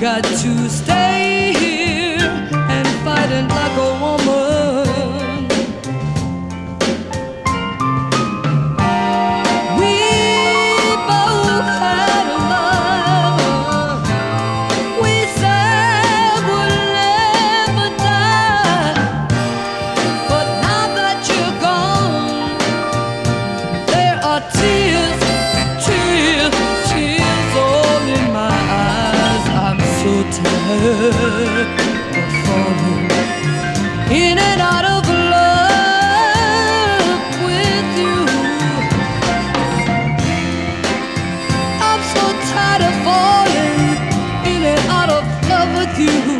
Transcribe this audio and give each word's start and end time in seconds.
got 0.00 0.24
to 0.24 0.70
stay 0.70 1.52
here. 1.58 1.69
falling 30.38 31.68
in 34.10 34.38
and 34.38 34.60
out 34.60 34.84
of 34.84 35.08
love 35.34 37.20
with 37.46 37.88
you. 37.98 38.16
I'm 41.68 42.02
so 42.14 42.24
tired 42.52 42.82
of 42.82 42.94
falling 43.06 43.80
in 44.52 44.62
and 44.64 44.80
out 44.90 45.10
of 45.10 45.24
love 45.48 45.70
with 45.78 45.98
you. 45.98 46.39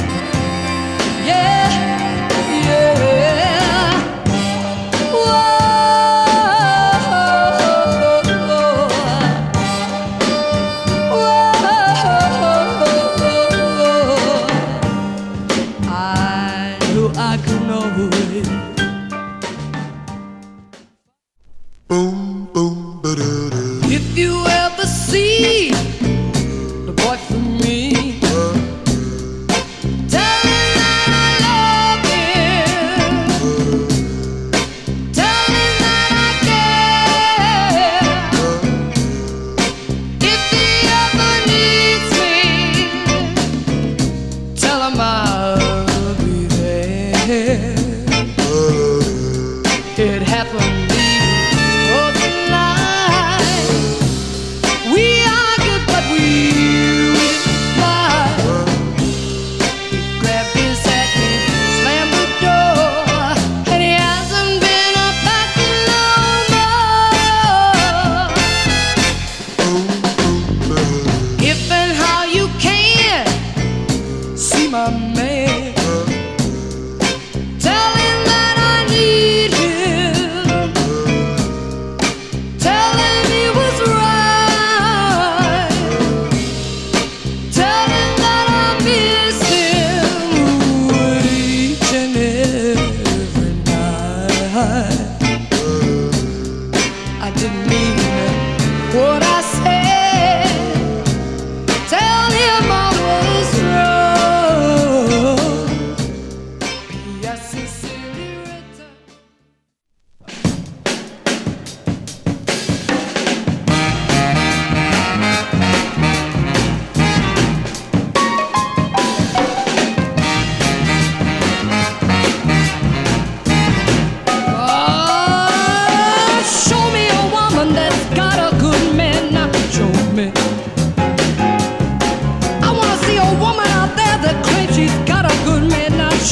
I 17.09 17.39
could 17.39 17.63
know 17.63 17.81
it. 18.37 18.80
it 50.01 50.23
happened 50.23 50.90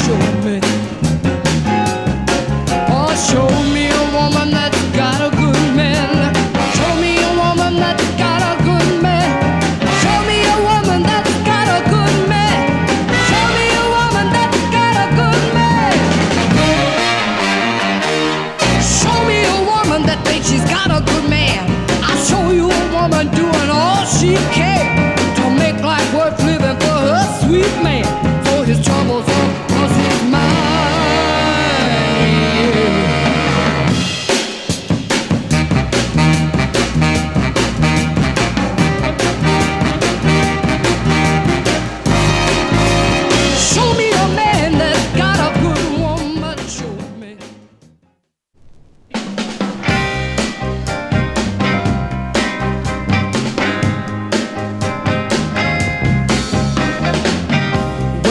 show 0.05 0.17
me. 0.45 0.59
Oh, 2.95 3.11
show 3.27 3.49
me 3.73 3.83
a 3.89 4.03
woman 4.15 4.51
that's 4.51 4.81
got 4.95 5.19
a 5.27 5.29
good 5.35 5.63
man. 5.75 6.33
Show 6.75 6.91
me 7.03 7.11
a 7.19 7.31
woman 7.41 7.73
that's 7.83 8.07
got 8.23 8.41
a 8.51 8.53
good 8.63 9.01
man. 9.01 9.29
Show 10.01 10.19
me 10.29 10.37
a 10.55 10.57
woman 10.69 11.01
that's 11.09 11.35
got 11.49 11.67
a 11.77 11.79
good 11.93 12.17
man. 12.31 12.63
Show 13.27 13.45
me 13.57 13.65
a 13.81 13.85
woman 13.95 14.27
that's 14.35 14.61
got 14.77 14.95
a 15.03 15.07
good 15.19 15.43
man. 15.57 15.95
Show 18.99 19.17
me 19.29 19.37
a 19.55 19.59
woman 19.71 20.01
that 20.07 20.19
thinks 20.25 20.47
she's 20.49 20.65
got 20.75 20.89
a 20.97 21.01
good 21.11 21.25
man. 21.29 21.61
I'll 22.07 22.21
show 22.29 22.45
you 22.51 22.67
a 22.71 22.83
woman 22.95 23.25
doing 23.35 23.69
all 23.69 24.05
she 24.05 24.35
can. 24.55 24.68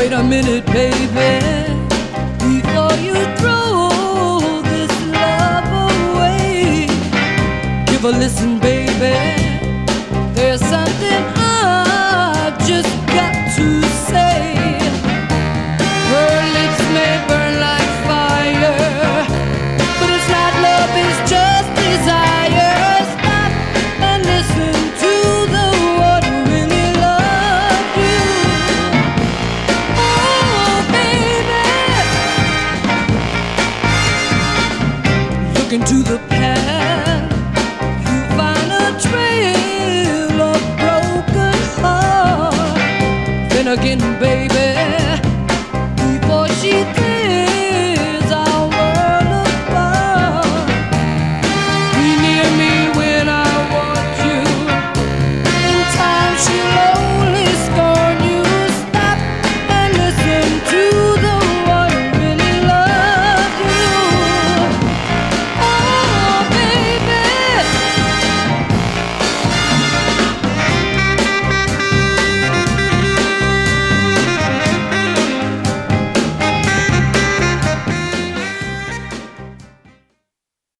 Wait 0.08 0.16
a 0.16 0.24
minute, 0.24 0.64
baby, 0.64 1.68
before 2.38 2.96
you 2.96 3.12
throw 3.36 4.62
this 4.62 4.90
love 5.12 5.68
away. 6.14 6.86
Give 7.84 8.04
a 8.06 8.12
listen 8.12 8.57